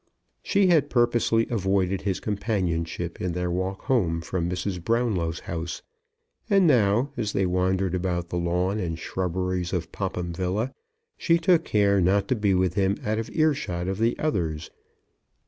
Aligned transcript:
She 0.41 0.65
had 0.65 0.89
purposely 0.89 1.45
avoided 1.51 2.01
his 2.01 2.19
companionship 2.19 3.21
in 3.21 3.33
their 3.33 3.51
walk 3.51 3.83
home 3.83 4.21
from 4.21 4.49
Mrs. 4.49 4.83
Brownlow's 4.83 5.41
house; 5.41 5.83
and 6.49 6.65
now, 6.65 7.11
as 7.17 7.33
they 7.33 7.45
wandered 7.45 7.93
about 7.93 8.29
the 8.29 8.37
lawn 8.39 8.79
and 8.79 8.97
shrubberies 8.97 9.73
of 9.73 9.91
Popham 9.91 10.33
Villa, 10.33 10.73
she 11.17 11.37
took 11.37 11.65
care 11.65 12.01
not 12.01 12.27
to 12.29 12.35
be 12.35 12.55
with 12.55 12.73
him 12.73 12.97
out 13.05 13.19
of 13.19 13.29
earshot 13.31 13.87
of 13.87 13.99
the 13.99 14.17
others. 14.17 14.71